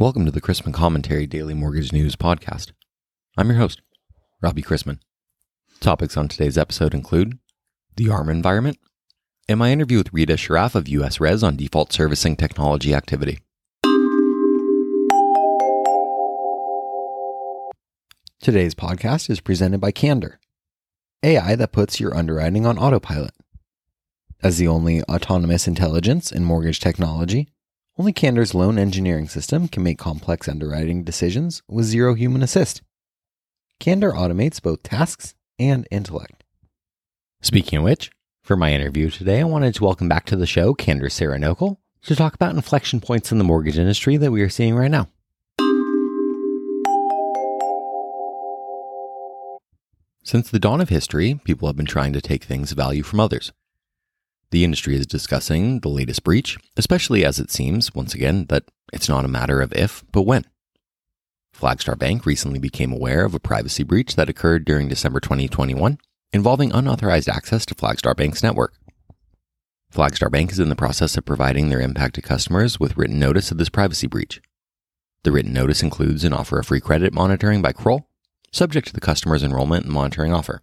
[0.00, 2.72] Welcome to the Chrisman Commentary Daily Mortgage News Podcast.
[3.36, 3.82] I'm your host,
[4.40, 4.98] Robbie Chrisman.
[5.80, 7.38] Topics on today's episode include
[7.96, 8.78] the ARM environment
[9.46, 13.40] and my interview with Rita Sharaf of US Res on default servicing technology activity.
[18.40, 20.40] Today's podcast is presented by Candor,
[21.22, 23.34] AI that puts your underwriting on autopilot.
[24.42, 27.48] As the only autonomous intelligence in mortgage technology,
[28.00, 32.80] only Candor's loan engineering system can make complex underwriting decisions with zero human assist.
[33.78, 36.42] Candor automates both tasks and intellect.
[37.42, 38.10] Speaking of which,
[38.42, 41.76] for my interview today, I wanted to welcome back to the show Candor Sarah Nokel
[42.04, 45.06] to talk about inflection points in the mortgage industry that we are seeing right now.
[50.24, 53.20] Since the dawn of history, people have been trying to take things of value from
[53.20, 53.52] others.
[54.50, 59.08] The industry is discussing the latest breach, especially as it seems, once again, that it's
[59.08, 60.44] not a matter of if, but when.
[61.56, 65.98] Flagstar Bank recently became aware of a privacy breach that occurred during December 2021
[66.32, 68.74] involving unauthorized access to Flagstar Bank's network.
[69.92, 73.58] Flagstar Bank is in the process of providing their impacted customers with written notice of
[73.58, 74.40] this privacy breach.
[75.24, 78.08] The written notice includes an offer of free credit monitoring by Kroll,
[78.52, 80.62] subject to the customer's enrollment and monitoring offer.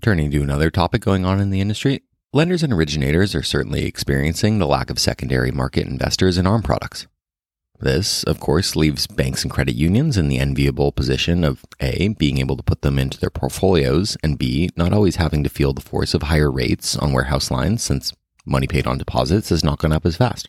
[0.00, 4.58] Turning to another topic going on in the industry, Lenders and originators are certainly experiencing
[4.58, 7.06] the lack of secondary market investors in ARM products.
[7.78, 12.38] This, of course, leaves banks and credit unions in the enviable position of A, being
[12.38, 15.80] able to put them into their portfolios, and B, not always having to feel the
[15.80, 18.12] force of higher rates on warehouse lines since
[18.44, 20.48] money paid on deposits has not gone up as fast.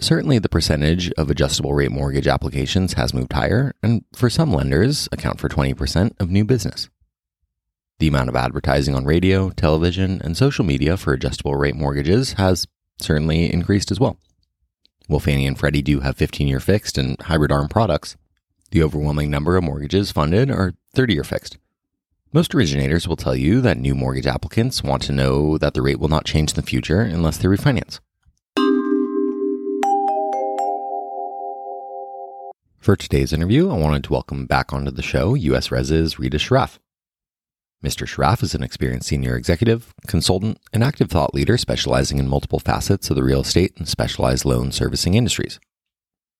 [0.00, 5.08] Certainly, the percentage of adjustable rate mortgage applications has moved higher, and for some lenders,
[5.12, 6.88] account for 20% of new business.
[8.00, 12.66] The amount of advertising on radio, television, and social media for adjustable rate mortgages has
[12.98, 14.16] certainly increased as well.
[15.06, 18.16] While Fannie and Freddie do have 15 year fixed and hybrid ARM products,
[18.70, 21.58] the overwhelming number of mortgages funded are 30 year fixed.
[22.32, 26.00] Most originators will tell you that new mortgage applicants want to know that the rate
[26.00, 28.00] will not change in the future unless they refinance.
[32.78, 36.78] For today's interview, I wanted to welcome back onto the show US Res's Rita Sharaf.
[37.84, 38.06] Mr.
[38.06, 43.08] Sharaf is an experienced senior executive, consultant, and active thought leader specializing in multiple facets
[43.08, 45.58] of the real estate and specialized loan servicing industries.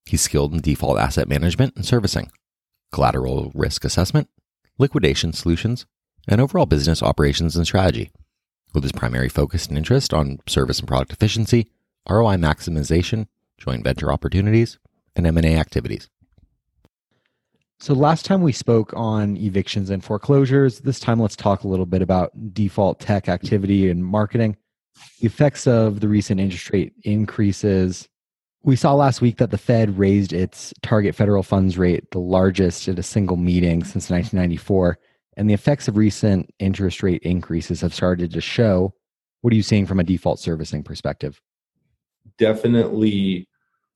[0.05, 2.31] He's skilled in default asset management and servicing,
[2.93, 4.29] collateral risk assessment,
[4.77, 5.87] liquidation solutions,
[6.29, 8.11] and overall business operations and strategy,
[8.75, 11.71] with his primary focus and interest on service and product efficiency,
[12.07, 14.79] ROI maximization, joint venture opportunities,
[15.17, 16.11] and M&A activities.
[17.81, 20.81] So last time we spoke on evictions and foreclosures.
[20.81, 24.59] This time let's talk a little bit about default tech activity and marketing.
[25.21, 28.07] The effects of the recent interest rate increases.
[28.63, 32.87] We saw last week that the Fed raised its target federal funds rate, the largest
[32.87, 34.99] at a single meeting since 1994,
[35.39, 38.93] and the effects of recent interest rate increases have started to show.
[39.41, 41.41] What are you seeing from a default servicing perspective?
[42.37, 43.49] Definitely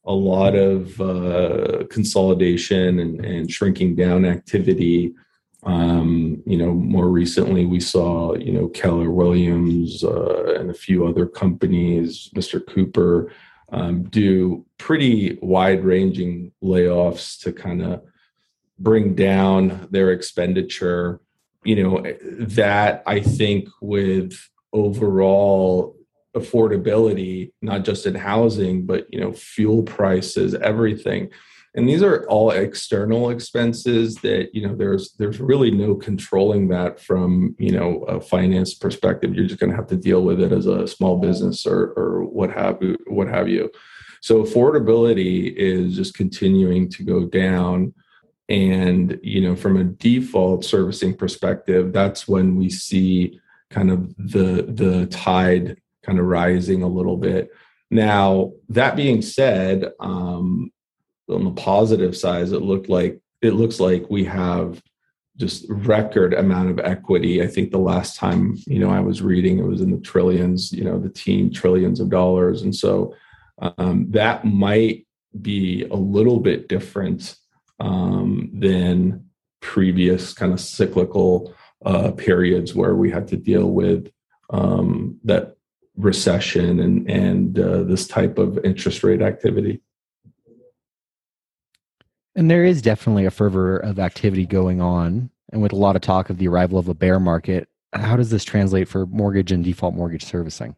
[0.06, 5.14] a lot of uh, consolidation and, and, shrinking down activity.
[5.62, 11.06] Um, you know, more recently we saw, you know, Keller Williams uh, and a few
[11.06, 12.64] other companies, Mr.
[12.66, 13.32] Cooper,
[13.72, 18.02] um, do pretty wide ranging layoffs to kind of
[18.78, 21.20] bring down their expenditure.
[21.64, 22.04] You know,
[22.40, 24.38] that I think with
[24.74, 25.93] overall
[26.34, 31.30] affordability not just in housing but you know fuel prices everything.
[31.76, 37.00] And these are all external expenses that you know there's there's really no controlling that
[37.00, 39.34] from you know a finance perspective.
[39.34, 42.24] You're just going to have to deal with it as a small business or or
[42.24, 43.70] what have what have you.
[44.20, 47.92] So affordability is just continuing to go down.
[48.48, 53.40] And you know from a default servicing perspective that's when we see
[53.70, 57.50] kind of the the tide kind of rising a little bit.
[57.90, 60.70] Now, that being said, um,
[61.28, 64.82] on the positive side, it looked like it looks like we have
[65.36, 67.42] just record amount of equity.
[67.42, 70.72] I think the last time you know I was reading, it was in the trillions,
[70.72, 73.14] you know, the teen trillions of dollars, and so
[73.58, 75.06] um, that might
[75.40, 77.36] be a little bit different
[77.80, 79.28] um, than
[79.60, 84.10] previous kind of cyclical uh, periods where we had to deal with
[84.50, 85.53] um, that
[85.96, 89.80] recession and and uh, this type of interest rate activity.
[92.36, 96.02] And there is definitely a fervor of activity going on, and with a lot of
[96.02, 99.62] talk of the arrival of a bear market, how does this translate for mortgage and
[99.62, 100.74] default mortgage servicing?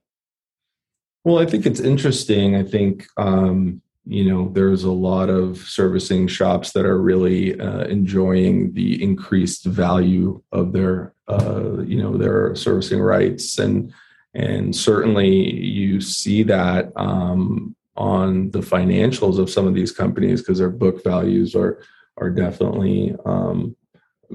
[1.25, 2.55] Well, I think it's interesting.
[2.55, 7.85] I think um, you know, there's a lot of servicing shops that are really uh,
[7.87, 13.93] enjoying the increased value of their, uh, you know, their servicing rights, and
[14.37, 20.59] and certainly you see that um, on the financials of some of these companies because
[20.59, 21.83] their book values are
[22.19, 23.75] are definitely um,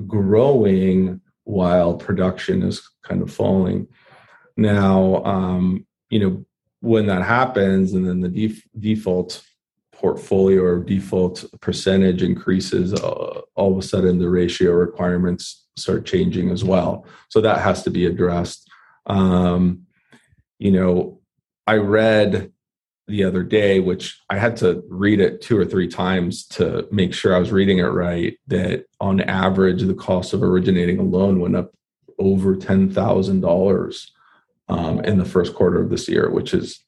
[0.08, 3.88] growing while production is kind of falling.
[4.58, 6.46] Now, um, you know,
[6.80, 9.44] when that happens, and then the def- default
[9.92, 16.50] portfolio or default percentage increases, uh, all of a sudden the ratio requirements start changing
[16.50, 17.06] as well.
[17.30, 18.68] So that has to be addressed.
[19.06, 19.86] Um,
[20.62, 21.20] you know,
[21.66, 22.52] I read
[23.08, 27.16] the other day, which I had to read it two or three times to make
[27.16, 31.40] sure I was reading it right, that on average, the cost of originating a loan
[31.40, 31.72] went up
[32.20, 34.08] over $10,000
[34.70, 36.86] um, in the first quarter of this year, which is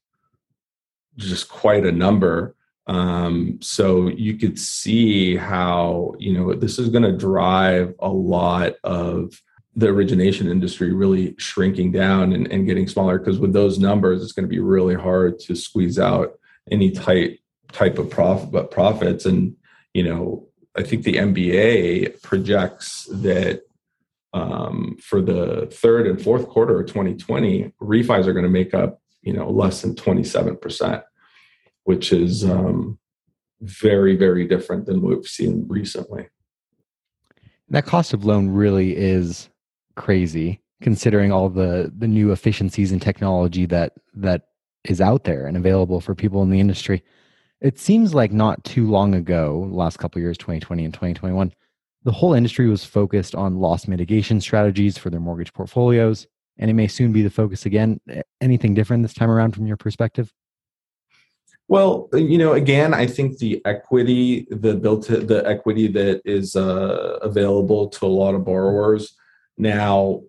[1.17, 2.55] just quite a number.
[2.85, 8.73] Um, so you could see how, you know, this is going to drive a lot
[8.83, 9.41] of
[9.75, 14.31] the origination industry really shrinking down and, and getting smaller because with those numbers, it's
[14.31, 16.33] going to be really hard to squeeze out
[16.69, 17.39] any tight
[17.71, 19.25] type of profit but profits.
[19.25, 19.55] And,
[19.93, 23.63] you know, I think the MBA projects that
[24.33, 28.99] um, for the third and fourth quarter of 2020, refis are going to make up,
[29.21, 31.03] you know, less than 27%
[31.83, 32.97] which is um,
[33.61, 36.27] very, very different than what we've seen recently.
[37.69, 39.49] That cost of loan really is
[39.95, 44.47] crazy, considering all the the new efficiencies and technology that that
[44.83, 47.03] is out there and available for people in the industry.
[47.61, 51.53] It seems like not too long ago, last couple years, 2020 and 2021,
[52.03, 56.73] the whole industry was focused on loss mitigation strategies for their mortgage portfolios, and it
[56.73, 58.01] may soon be the focus again.
[58.41, 60.33] Anything different this time around from your perspective?
[61.69, 67.19] Well, you know, again, I think the equity, the built the equity that is uh,
[67.21, 69.15] available to a lot of borrowers
[69.57, 70.21] now,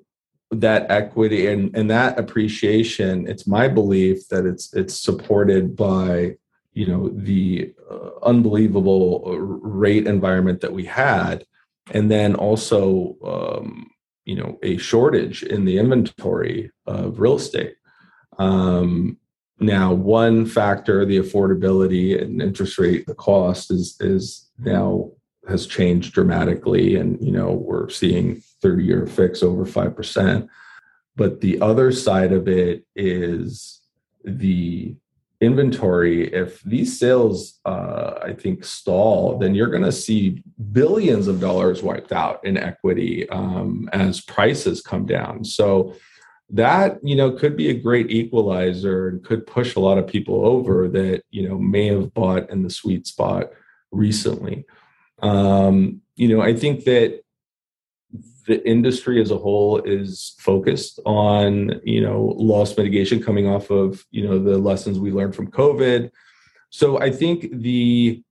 [0.51, 6.37] that equity and and that appreciation, it's my belief that it's it's supported by
[6.73, 11.45] you know the uh, unbelievable uh, rate environment that we had,
[11.93, 13.91] and then also um,
[14.25, 17.77] you know a shortage in the inventory of real estate.
[18.39, 19.19] Um,
[19.61, 25.11] now, one factor, the affordability and interest rate, the cost is is now
[25.49, 30.49] has changed dramatically, and you know we're seeing 30 year fix over five percent.
[31.17, 33.81] But the other side of it is
[34.25, 34.97] the
[35.41, 36.33] inventory.
[36.33, 40.43] If these sales, uh, I think, stall, then you're going to see
[40.73, 45.45] billions of dollars wiped out in equity um, as prices come down.
[45.45, 45.95] So
[46.51, 50.45] that you know could be a great equalizer and could push a lot of people
[50.45, 53.51] over that you know may have bought in the sweet spot
[53.91, 54.65] recently
[55.25, 57.25] um, you know i think that
[58.47, 64.05] the industry as a whole is focused on you know loss mitigation coming off of
[64.11, 66.11] you know the lessons we learned from covid.
[66.71, 68.23] So i think the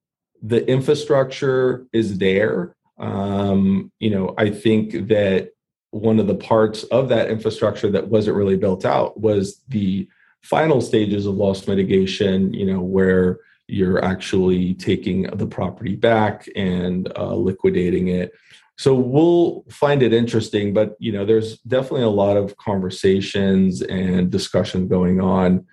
[0.42, 2.76] the infrastructure is there.
[3.00, 5.50] Um, you know i think that
[5.90, 10.08] one of the parts of that infrastructure that wasn't really built out was the
[10.42, 17.12] final stages of loss mitigation you know where you're actually taking the property back and
[17.18, 18.32] uh, liquidating it
[18.78, 24.30] so we'll find it interesting but you know there's definitely a lot of conversations and
[24.30, 25.66] discussion going on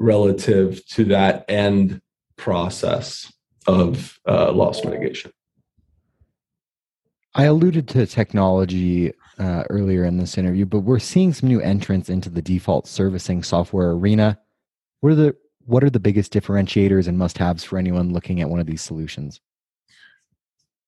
[0.00, 2.00] relative to that end
[2.36, 3.32] process
[3.66, 5.30] of uh, loss mitigation
[7.36, 12.08] I alluded to technology uh, earlier in this interview, but we're seeing some new entrants
[12.08, 14.38] into the default servicing software arena.
[15.00, 18.60] What are the what are the biggest differentiators and must-haves for anyone looking at one
[18.60, 19.40] of these solutions?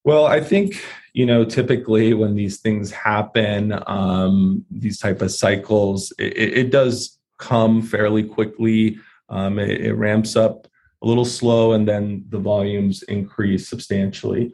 [0.05, 0.83] Well, I think
[1.13, 7.19] you know typically when these things happen, um, these type of cycles, it, it does
[7.39, 8.99] come fairly quickly.
[9.29, 10.67] Um, it, it ramps up
[11.03, 14.53] a little slow, and then the volumes increase substantially.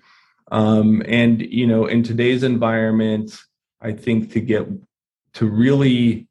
[0.50, 3.38] Um, and you know, in today's environment,
[3.80, 4.66] I think to get
[5.34, 6.26] to really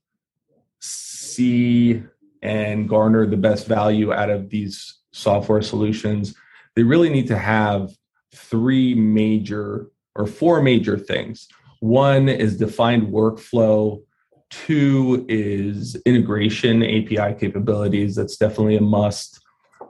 [0.79, 2.03] see
[2.43, 6.35] and garner the best value out of these software solutions,
[6.75, 7.89] they really need to have
[8.35, 11.47] three major or four major things.
[11.79, 14.03] One is defined workflow.
[14.49, 18.15] Two is integration API capabilities.
[18.15, 19.39] That's definitely a must.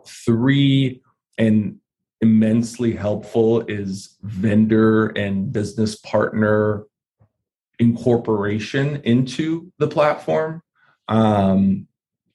[0.05, 1.01] Three,
[1.37, 1.79] and
[2.21, 6.85] immensely helpful, is vendor and business partner
[7.79, 10.61] incorporation into the platform.
[11.07, 11.87] Um,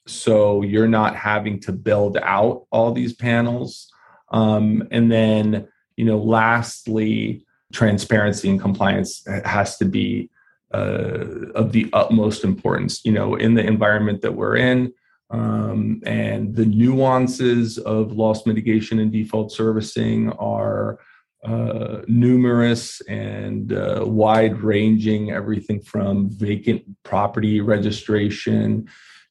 [0.08, 3.90] so you're not having to build out all these panels.
[4.30, 10.30] Um, and then, you know, lastly, transparency and compliance has to be
[10.72, 13.04] uh, of the utmost importance.
[13.04, 14.92] You know, in the environment that we're in,
[15.30, 20.98] um, and the nuances of loss mitigation and default servicing are
[21.44, 28.88] uh, numerous and uh, wide ranging, everything from vacant property registration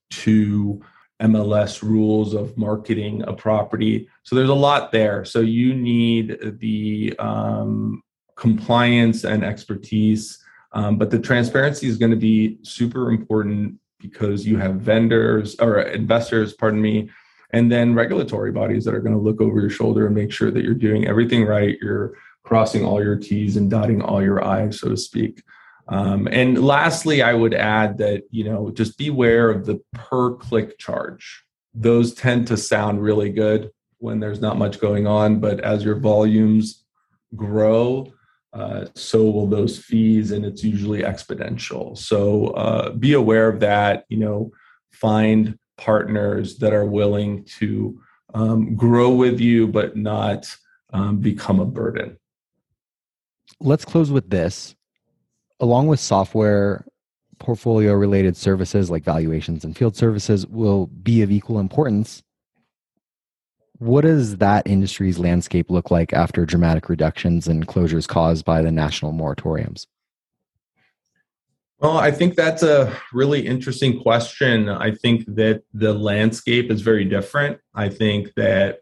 [0.09, 0.81] to
[1.21, 4.07] MLS rules of marketing a property.
[4.23, 5.25] So there's a lot there.
[5.25, 8.03] So you need the um,
[8.35, 14.57] compliance and expertise, um, but the transparency is going to be super important because you
[14.57, 17.09] have vendors or investors, pardon me,
[17.51, 20.51] and then regulatory bodies that are going to look over your shoulder and make sure
[20.51, 21.77] that you're doing everything right.
[21.81, 25.41] You're crossing all your T's and dotting all your I's, so to speak.
[25.89, 30.77] Um, and lastly, I would add that, you know, just beware of the per click
[30.77, 31.43] charge.
[31.73, 35.95] Those tend to sound really good when there's not much going on, but as your
[35.95, 36.83] volumes
[37.35, 38.11] grow,
[38.53, 41.97] uh, so will those fees, and it's usually exponential.
[41.97, 44.05] So uh, be aware of that.
[44.09, 44.51] You know,
[44.91, 47.99] find partners that are willing to
[48.33, 50.53] um, grow with you, but not
[50.91, 52.17] um, become a burden.
[53.59, 54.75] Let's close with this
[55.59, 56.85] along with software
[57.39, 62.23] portfolio related services like valuations and field services will be of equal importance.
[63.79, 68.71] What does that industry's landscape look like after dramatic reductions and closures caused by the
[68.71, 69.85] national moratoriums?
[71.79, 74.67] Well i think that's a really interesting question.
[74.67, 77.59] I think that the landscape is very different.
[77.75, 78.79] I think that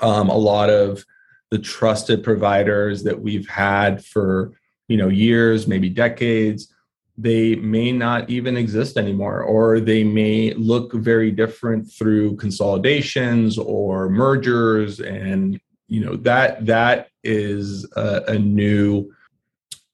[0.00, 1.04] um, a lot of
[1.52, 4.52] the trusted providers that we've had for
[4.88, 6.72] you know years maybe decades
[7.18, 14.08] they may not even exist anymore or they may look very different through consolidations or
[14.08, 19.12] mergers and you know that that is a, a new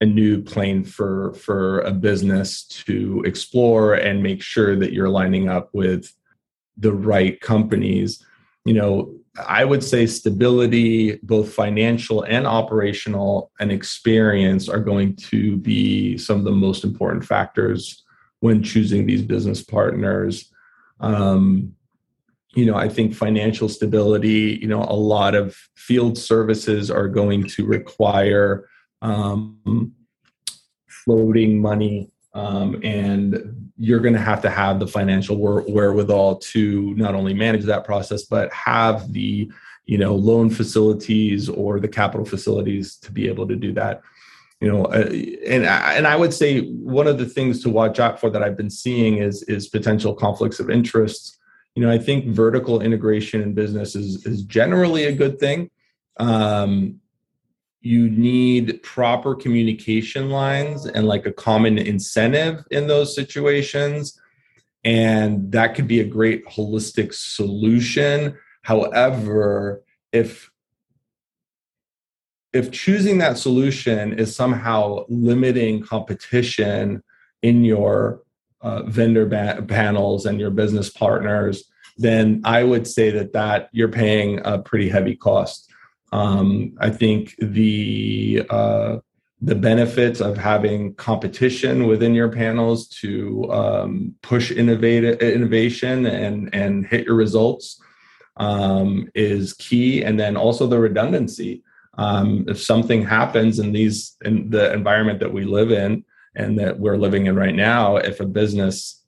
[0.01, 5.49] a new plane for for a business to explore and make sure that you're lining
[5.49, 6.13] up with
[6.77, 8.25] the right companies.
[8.65, 9.15] You know
[9.47, 16.39] I would say stability, both financial and operational, and experience are going to be some
[16.39, 18.03] of the most important factors
[18.41, 20.51] when choosing these business partners.
[21.01, 21.75] Um,
[22.55, 27.47] you know, I think financial stability, you know, a lot of field services are going
[27.49, 28.69] to require
[29.03, 29.93] um,
[30.89, 37.15] floating money um, and you're going to have to have the financial wherewithal to not
[37.15, 39.51] only manage that process but have the
[39.87, 44.03] you know loan facilities or the capital facilities to be able to do that.
[44.61, 45.09] You know uh,
[45.47, 48.57] and and i would say one of the things to watch out for that i've
[48.57, 51.39] been seeing is is potential conflicts of interest.
[51.77, 55.71] You know i think vertical integration in business is is generally a good thing.
[56.19, 57.01] Um,
[57.81, 64.21] you need proper communication lines and like a common incentive in those situations.
[64.85, 68.37] And that could be a great holistic solution.
[68.63, 69.83] However
[70.13, 70.51] if
[72.53, 77.03] if choosing that solution is somehow limiting competition
[77.43, 78.23] in your
[78.63, 81.65] uh, vendor ba- panels and your business partners
[81.97, 85.68] then i would say that that you're paying a pretty heavy cost
[86.13, 88.97] um, I think the uh,
[89.41, 97.07] the benefits of having competition within your panels to um, push innovation and and hit
[97.07, 97.81] your results
[98.37, 101.63] um, is key, and then also the redundancy.
[101.99, 106.79] Um, if something happens in these in the environment that we live in and that
[106.79, 109.05] we're living in right now, if a business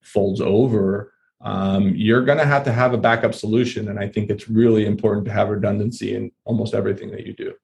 [0.00, 3.88] folds over, um, you're going to have to have a backup solution.
[3.88, 7.54] And I think it's really important to have redundancy in almost everything that you do.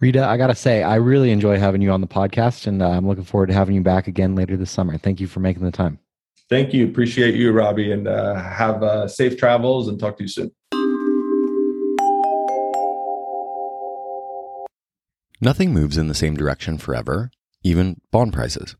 [0.00, 2.88] Rita, I got to say, I really enjoy having you on the podcast, and uh,
[2.88, 4.96] I'm looking forward to having you back again later this summer.
[4.96, 5.98] Thank you for making the time.
[6.48, 6.86] Thank you.
[6.86, 10.50] Appreciate you, Robbie, and uh, have uh, safe travels and talk to you soon.
[15.42, 17.30] Nothing moves in the same direction forever,
[17.62, 18.76] even bond prices.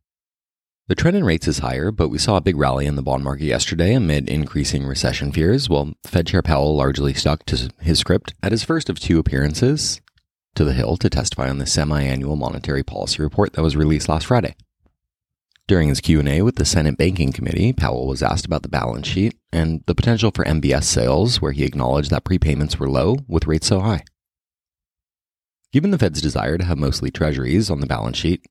[0.91, 3.23] The trend in rates is higher, but we saw a big rally in the bond
[3.23, 8.35] market yesterday amid increasing recession fears, while Fed Chair Powell largely stuck to his script
[8.43, 10.01] at his first of two appearances
[10.57, 14.27] to the Hill to testify on the semi-annual monetary policy report that was released last
[14.27, 14.57] Friday.
[15.69, 19.39] During his Q&A with the Senate Banking Committee, Powell was asked about the balance sheet
[19.53, 23.69] and the potential for MBS sales, where he acknowledged that prepayments were low with rates
[23.69, 24.03] so high.
[25.73, 28.45] Given the Fed's desire to have mostly treasuries on the balance sheet,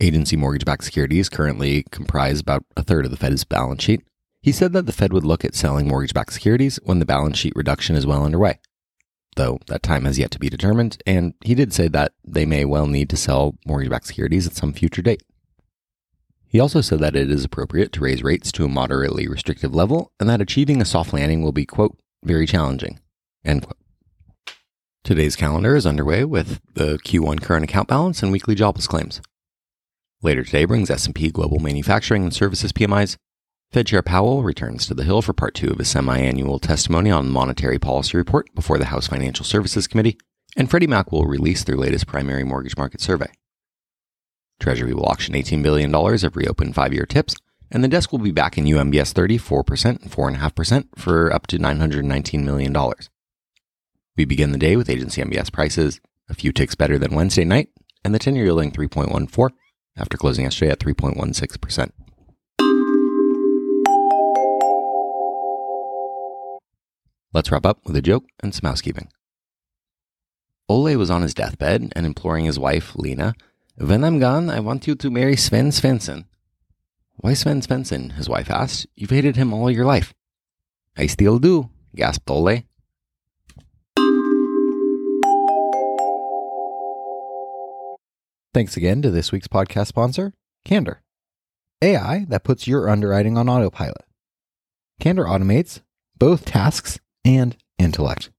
[0.00, 4.02] Agency mortgage backed securities currently comprise about a third of the Fed's balance sheet.
[4.40, 7.36] He said that the Fed would look at selling mortgage backed securities when the balance
[7.36, 8.60] sheet reduction is well underway,
[9.34, 12.64] though that time has yet to be determined, and he did say that they may
[12.64, 15.22] well need to sell mortgage backed securities at some future date.
[16.46, 20.12] He also said that it is appropriate to raise rates to a moderately restrictive level
[20.20, 23.00] and that achieving a soft landing will be, quote, very challenging,
[23.44, 23.76] end quote.
[25.02, 29.20] Today's calendar is underway with the Q1 current account balance and weekly jobless claims.
[30.20, 33.16] Later today brings S&P Global Manufacturing and Services PMIs.
[33.70, 37.26] Fed Chair Powell returns to the Hill for part 2 of his semi-annual testimony on
[37.26, 40.18] the monetary policy report before the House Financial Services Committee,
[40.56, 43.30] and Freddie Mac will release their latest primary mortgage market survey.
[44.58, 47.36] Treasury will auction $18 billion of reopened five-year TIPS,
[47.70, 51.58] and the desk will be back in UMBS 30 4% and 4.5% for up to
[51.58, 52.76] $919 million.
[54.16, 57.68] We begin the day with agency MBS prices a few ticks better than Wednesday night,
[58.04, 59.50] and the 10 year yielding 3.14
[59.98, 61.90] after closing yesterday at 3.16%.
[67.34, 69.08] Let's wrap up with a joke and some housekeeping.
[70.68, 73.34] Ole was on his deathbed and imploring his wife, Lena,
[73.76, 76.24] When I'm gone, I want you to marry Sven Svensson.
[77.16, 78.12] Why Sven Svensson?
[78.12, 78.86] his wife asked.
[78.96, 80.14] You've hated him all your life.
[80.96, 82.64] I still do, gasped Ole.
[88.58, 90.32] Thanks again to this week's podcast sponsor,
[90.64, 91.00] Candor.
[91.80, 94.04] AI that puts your underwriting on autopilot.
[94.98, 95.80] Candor automates
[96.16, 98.30] both tasks and intellect.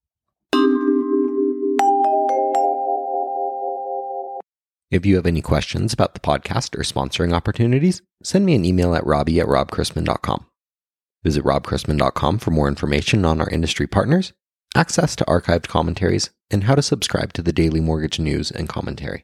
[4.91, 8.93] If you have any questions about the podcast or sponsoring opportunities, send me an email
[8.93, 10.45] at robbie at robchrisman.com.
[11.23, 14.33] Visit robchrisman.com for more information on our industry partners,
[14.75, 19.23] access to archived commentaries, and how to subscribe to the daily mortgage news and commentary.